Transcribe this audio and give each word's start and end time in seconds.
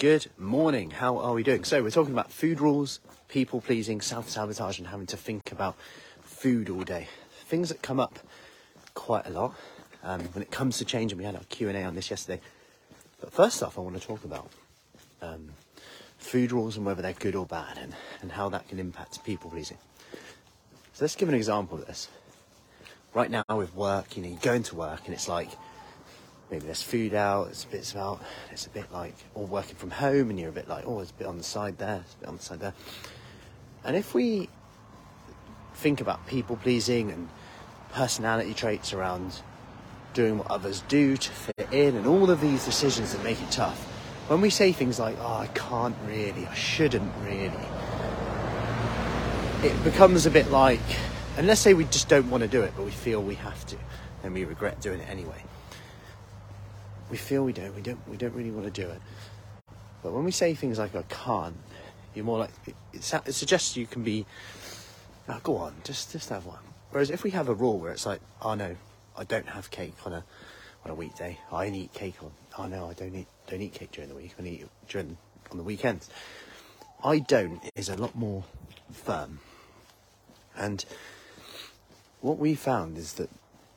Good 0.00 0.30
morning. 0.38 0.92
How 0.92 1.18
are 1.18 1.34
we 1.34 1.42
doing? 1.42 1.62
So, 1.64 1.82
we're 1.82 1.90
talking 1.90 2.14
about 2.14 2.32
food 2.32 2.58
rules, 2.58 3.00
people 3.28 3.60
pleasing, 3.60 4.00
self 4.00 4.30
sabotage, 4.30 4.78
and 4.78 4.88
having 4.88 5.04
to 5.08 5.16
think 5.18 5.52
about 5.52 5.76
food 6.22 6.70
all 6.70 6.84
day. 6.84 7.08
Things 7.44 7.68
that 7.68 7.82
come 7.82 8.00
up 8.00 8.18
quite 8.94 9.26
a 9.26 9.28
lot 9.28 9.54
um, 10.02 10.22
when 10.32 10.40
it 10.40 10.50
comes 10.50 10.78
to 10.78 10.86
change, 10.86 11.12
and 11.12 11.18
we 11.18 11.26
had 11.26 11.36
our 11.36 11.44
Q 11.50 11.68
and 11.68 11.76
A 11.76 11.82
on 11.82 11.96
this 11.96 12.08
yesterday. 12.10 12.40
But 13.20 13.30
first 13.30 13.62
off, 13.62 13.76
I 13.76 13.82
want 13.82 14.00
to 14.00 14.06
talk 14.06 14.24
about 14.24 14.50
um, 15.20 15.50
food 16.16 16.50
rules 16.50 16.78
and 16.78 16.86
whether 16.86 17.02
they're 17.02 17.12
good 17.12 17.34
or 17.34 17.44
bad, 17.44 17.76
and, 17.76 17.94
and 18.22 18.32
how 18.32 18.48
that 18.48 18.70
can 18.70 18.78
impact 18.78 19.22
people 19.22 19.50
pleasing. 19.50 19.76
So, 20.94 21.04
let's 21.04 21.14
give 21.14 21.28
an 21.28 21.34
example 21.34 21.76
of 21.76 21.86
this. 21.86 22.08
Right 23.12 23.30
now, 23.30 23.44
with 23.50 23.74
work, 23.74 24.16
you 24.16 24.22
know, 24.22 24.30
you 24.30 24.38
go 24.40 24.54
into 24.54 24.76
work, 24.76 25.02
and 25.04 25.12
it's 25.12 25.28
like 25.28 25.50
maybe 26.50 26.66
there's 26.66 26.82
food 26.82 27.14
out, 27.14 27.48
it's 27.48 27.64
a 27.64 27.68
bit 27.68 27.94
it's 28.50 28.66
a 28.66 28.70
bit 28.70 28.92
like, 28.92 29.14
or 29.34 29.46
working 29.46 29.76
from 29.76 29.90
home, 29.90 30.30
and 30.30 30.38
you're 30.38 30.48
a 30.48 30.52
bit 30.52 30.68
like, 30.68 30.84
oh, 30.86 31.00
it's 31.00 31.10
a 31.10 31.14
bit 31.14 31.26
on 31.26 31.38
the 31.38 31.44
side 31.44 31.78
there, 31.78 32.02
it's 32.04 32.14
a 32.14 32.18
bit 32.18 32.28
on 32.28 32.36
the 32.36 32.42
side 32.42 32.60
there. 32.60 32.74
And 33.84 33.96
if 33.96 34.14
we 34.14 34.48
think 35.74 36.00
about 36.00 36.26
people 36.26 36.56
pleasing 36.56 37.10
and 37.10 37.28
personality 37.92 38.52
traits 38.52 38.92
around 38.92 39.40
doing 40.12 40.38
what 40.38 40.50
others 40.50 40.82
do 40.88 41.16
to 41.16 41.30
fit 41.30 41.68
in, 41.72 41.96
and 41.96 42.06
all 42.06 42.30
of 42.30 42.40
these 42.40 42.64
decisions 42.64 43.12
that 43.12 43.22
make 43.22 43.40
it 43.40 43.50
tough, 43.50 43.80
when 44.28 44.40
we 44.40 44.50
say 44.50 44.72
things 44.72 44.98
like, 44.98 45.16
oh, 45.20 45.36
I 45.38 45.46
can't 45.54 45.96
really, 46.06 46.46
I 46.46 46.54
shouldn't 46.54 47.12
really, 47.22 47.52
it 49.62 49.84
becomes 49.84 50.26
a 50.26 50.30
bit 50.30 50.50
like, 50.50 50.80
and 51.36 51.46
let's 51.46 51.60
say 51.60 51.74
we 51.74 51.84
just 51.84 52.08
don't 52.08 52.28
want 52.28 52.42
to 52.42 52.48
do 52.48 52.62
it, 52.62 52.72
but 52.76 52.84
we 52.84 52.90
feel 52.90 53.22
we 53.22 53.36
have 53.36 53.64
to, 53.66 53.76
and 54.24 54.34
we 54.34 54.44
regret 54.44 54.80
doing 54.80 55.00
it 55.00 55.08
anyway 55.08 55.42
we 57.10 57.16
feel 57.16 57.44
we 57.44 57.52
don't, 57.52 57.74
we 57.74 57.82
don't, 57.82 58.08
we 58.08 58.16
don't 58.16 58.34
really 58.34 58.50
want 58.50 58.72
to 58.72 58.82
do 58.82 58.88
it. 58.88 59.00
But 60.02 60.12
when 60.12 60.24
we 60.24 60.30
say 60.30 60.54
things 60.54 60.78
like 60.78 60.94
"I 60.94 61.02
can't," 61.02 61.56
you're 62.14 62.24
more 62.24 62.38
like 62.38 62.50
it, 62.66 62.74
it 62.92 63.34
suggests 63.34 63.76
you 63.76 63.86
can 63.86 64.02
be. 64.02 64.26
Oh, 65.28 65.40
go 65.42 65.56
on, 65.56 65.74
just 65.84 66.12
just 66.12 66.28
have 66.30 66.46
one. 66.46 66.58
Whereas 66.90 67.10
if 67.10 67.22
we 67.22 67.30
have 67.30 67.48
a 67.48 67.54
rule 67.54 67.78
where 67.78 67.92
it's 67.92 68.06
like, 68.06 68.20
"Oh 68.40 68.54
no, 68.54 68.76
I 69.16 69.24
don't 69.24 69.48
have 69.48 69.70
cake 69.70 69.94
on 70.06 70.12
a 70.12 70.24
on 70.84 70.90
a 70.90 70.94
weekday. 70.94 71.38
I 71.52 71.66
only 71.66 71.80
eat 71.80 71.92
cake 71.92 72.16
on. 72.22 72.32
Oh 72.58 72.66
no, 72.66 72.88
I 72.88 72.94
don't 72.94 73.14
eat 73.14 73.28
don't 73.46 73.60
eat 73.60 73.74
cake 73.74 73.92
during 73.92 74.08
the 74.08 74.16
week. 74.16 74.34
I 74.38 74.42
eat 74.42 74.66
during 74.88 75.16
on 75.50 75.58
the 75.58 75.64
weekends." 75.64 76.08
I 77.02 77.18
don't 77.18 77.62
is 77.74 77.88
a 77.88 77.96
lot 77.96 78.14
more 78.14 78.44
firm. 78.92 79.40
And 80.54 80.84
what 82.20 82.38
we 82.38 82.54
found 82.54 82.98
is 82.98 83.14
that 83.14 83.30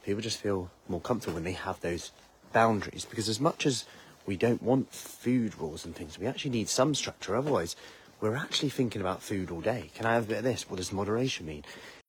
people 0.04 0.22
just 0.22 0.40
feel 0.40 0.70
more 0.90 1.00
comfortable 1.00 1.36
when 1.36 1.46
they 1.46 1.54
have 1.54 1.80
those 1.80 2.12
boundaries 2.54 3.06
because 3.10 3.28
as 3.28 3.40
much 3.40 3.66
as 3.66 3.86
we 4.26 4.38
don't 4.38 4.64
want 4.64 4.94
food 4.94 5.60
rules 5.60 5.86
and 5.86 5.96
things, 5.96 6.18
we 6.18 6.28
actually 6.28 6.52
need 6.52 6.70
some 6.70 6.96
structure. 6.96 7.36
Otherwise, 7.36 7.76
we're 8.22 8.36
actually 8.36 8.70
thinking 8.70 9.02
about 9.02 9.22
food 9.22 9.52
all 9.52 9.60
day. 9.60 9.92
Can 9.96 10.06
I 10.06 10.14
have 10.14 10.24
a 10.24 10.28
bit 10.28 10.38
of 10.38 10.44
this? 10.44 10.70
What 10.70 10.78
does 10.78 10.94
moderation 10.94 11.46
mean? 11.46 11.66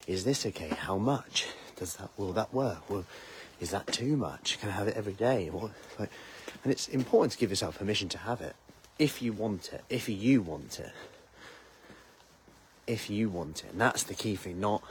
Is 0.06 0.24
this 0.24 0.46
okay? 0.46 0.68
How 0.68 0.96
much? 0.96 1.48
Does 1.76 1.96
that 1.96 2.10
will 2.16 2.32
that 2.34 2.54
work? 2.54 2.88
Well, 2.88 3.04
is 3.60 3.70
that 3.70 3.86
too 3.88 4.16
much? 4.16 4.58
Can 4.60 4.68
I 4.68 4.72
have 4.72 4.86
it 4.86 4.96
every 4.96 5.14
day? 5.14 5.48
What, 5.50 5.72
like, 5.98 6.10
and 6.62 6.72
it's 6.72 6.88
important 6.88 7.32
to 7.32 7.38
give 7.38 7.50
yourself 7.50 7.78
permission 7.78 8.08
to 8.10 8.18
have 8.18 8.40
it 8.40 8.54
if 8.98 9.22
you 9.22 9.32
want 9.32 9.72
it. 9.72 9.82
If 9.88 10.08
you 10.08 10.42
want 10.42 10.78
it. 10.78 10.92
If 12.86 13.08
you 13.08 13.28
want 13.28 13.64
it, 13.64 13.72
and 13.72 13.80
that's 13.80 14.02
the 14.02 14.14
key 14.14 14.36
thing. 14.36 14.60
Not, 14.60 14.82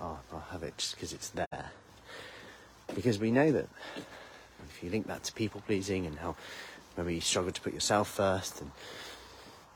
oh, 0.00 0.18
I'll 0.32 0.46
have 0.50 0.62
it 0.62 0.76
just 0.78 0.96
because 0.96 1.12
it's 1.12 1.30
there. 1.30 1.70
Because 2.94 3.18
we 3.18 3.30
know 3.30 3.52
that 3.52 3.68
if 4.68 4.82
you 4.82 4.90
link 4.90 5.06
that 5.06 5.24
to 5.24 5.32
people 5.32 5.62
pleasing 5.66 6.06
and 6.06 6.18
how 6.18 6.36
maybe 6.96 7.14
you 7.14 7.20
struggle 7.20 7.52
to 7.52 7.60
put 7.60 7.72
yourself 7.72 8.08
first, 8.08 8.60
and 8.60 8.70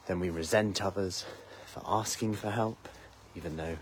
then 0.07 0.21
we 0.21 0.31
resent 0.31 0.83
others 0.83 1.25
for 1.67 1.83
asking 1.87 2.35
for 2.35 2.51
help, 2.51 2.89
even 3.35 3.57
though 3.57 3.77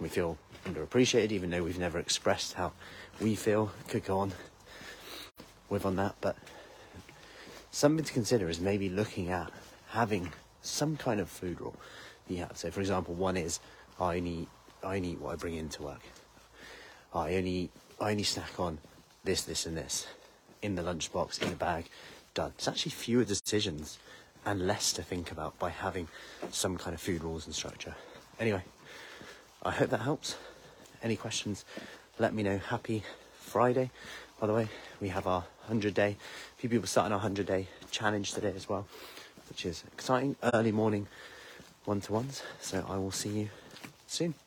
we 0.00 0.08
feel 0.08 0.36
underappreciated, 0.64 1.32
even 1.32 1.50
though 1.50 1.62
we've 1.62 1.78
never 1.78 1.98
expressed 1.98 2.54
how 2.54 2.72
we 3.20 3.34
feel. 3.34 3.72
Could 3.88 4.04
go 4.04 4.18
on 4.18 4.32
with 5.68 5.86
on 5.86 5.96
that, 5.96 6.16
but 6.20 6.36
something 7.70 8.04
to 8.04 8.12
consider 8.12 8.48
is 8.48 8.60
maybe 8.60 8.88
looking 8.88 9.30
at 9.30 9.50
having 9.88 10.32
some 10.62 10.96
kind 10.96 11.20
of 11.20 11.28
food 11.28 11.60
rule 11.60 11.76
have. 12.34 12.56
So, 12.56 12.70
for 12.70 12.80
example, 12.80 13.14
one 13.14 13.36
is 13.36 13.60
I 14.00 14.16
only 14.16 14.48
I 14.82 14.96
only 14.96 15.10
eat 15.10 15.20
what 15.20 15.32
I 15.32 15.36
bring 15.36 15.54
into 15.54 15.82
work. 15.82 16.02
I 17.14 17.36
only 17.36 17.70
I 18.00 18.10
only 18.10 18.24
snack 18.24 18.58
on 18.58 18.78
this, 19.24 19.42
this, 19.42 19.66
and 19.66 19.76
this 19.76 20.06
in 20.62 20.74
the 20.74 20.82
lunchbox, 20.82 21.42
in 21.42 21.50
the 21.50 21.56
bag, 21.56 21.88
done. 22.34 22.52
It's 22.56 22.68
actually 22.68 22.92
fewer 22.92 23.24
decisions 23.24 23.98
and 24.44 24.66
less 24.66 24.92
to 24.94 25.02
think 25.02 25.32
about 25.32 25.58
by 25.58 25.70
having 25.70 26.08
some 26.50 26.76
kind 26.76 26.94
of 26.94 27.00
food 27.00 27.22
rules 27.24 27.46
and 27.46 27.54
structure. 27.54 27.94
Anyway, 28.38 28.62
I 29.62 29.72
hope 29.72 29.90
that 29.90 30.00
helps. 30.00 30.36
Any 31.02 31.16
questions, 31.16 31.64
let 32.18 32.32
me 32.32 32.42
know. 32.42 32.58
Happy 32.58 33.02
Friday. 33.38 33.90
By 34.40 34.46
the 34.46 34.54
way, 34.54 34.68
we 35.00 35.08
have 35.08 35.26
our 35.26 35.40
100 35.66 35.94
day, 35.94 36.16
a 36.56 36.60
few 36.60 36.70
people 36.70 36.86
starting 36.86 37.12
our 37.12 37.18
100 37.18 37.46
day 37.46 37.66
challenge 37.90 38.32
today 38.32 38.52
as 38.54 38.68
well, 38.68 38.86
which 39.48 39.66
is 39.66 39.82
exciting. 39.92 40.36
Early 40.54 40.72
morning 40.72 41.08
one 41.84 42.00
to 42.02 42.12
ones. 42.12 42.42
So 42.60 42.84
I 42.88 42.96
will 42.96 43.10
see 43.10 43.30
you 43.30 43.48
soon. 44.06 44.36